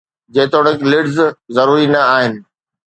جيتوڻيڪ 0.35 0.79
lids 0.91 1.17
ضروري 1.57 1.85
نه 1.93 2.01
آهن 2.15 2.33